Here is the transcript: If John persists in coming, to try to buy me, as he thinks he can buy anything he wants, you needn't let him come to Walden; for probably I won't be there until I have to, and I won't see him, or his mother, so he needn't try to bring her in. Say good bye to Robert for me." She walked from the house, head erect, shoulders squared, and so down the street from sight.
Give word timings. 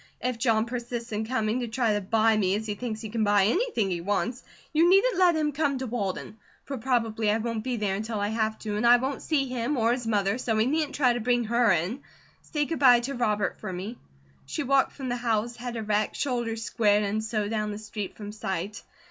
If 0.19 0.39
John 0.39 0.65
persists 0.65 1.11
in 1.11 1.27
coming, 1.27 1.59
to 1.59 1.67
try 1.67 1.93
to 1.93 2.01
buy 2.01 2.35
me, 2.35 2.55
as 2.55 2.65
he 2.65 2.73
thinks 2.73 3.01
he 3.01 3.09
can 3.09 3.23
buy 3.23 3.45
anything 3.45 3.91
he 3.91 4.01
wants, 4.01 4.41
you 4.73 4.89
needn't 4.89 5.19
let 5.19 5.35
him 5.35 5.51
come 5.51 5.77
to 5.77 5.85
Walden; 5.85 6.37
for 6.65 6.79
probably 6.79 7.29
I 7.29 7.37
won't 7.37 7.63
be 7.63 7.77
there 7.77 7.93
until 7.93 8.19
I 8.19 8.29
have 8.29 8.57
to, 8.61 8.77
and 8.77 8.87
I 8.87 8.97
won't 8.97 9.21
see 9.21 9.45
him, 9.47 9.77
or 9.77 9.91
his 9.91 10.07
mother, 10.07 10.39
so 10.39 10.57
he 10.57 10.65
needn't 10.65 10.95
try 10.95 11.13
to 11.13 11.19
bring 11.19 11.43
her 11.43 11.71
in. 11.71 12.01
Say 12.41 12.65
good 12.65 12.79
bye 12.79 13.01
to 13.01 13.13
Robert 13.13 13.59
for 13.59 13.71
me." 13.71 13.99
She 14.47 14.63
walked 14.63 14.93
from 14.93 15.07
the 15.09 15.17
house, 15.17 15.55
head 15.55 15.75
erect, 15.75 16.15
shoulders 16.15 16.63
squared, 16.63 17.03
and 17.03 17.23
so 17.23 17.47
down 17.47 17.69
the 17.71 17.77
street 17.77 18.17
from 18.17 18.31
sight. 18.31 18.81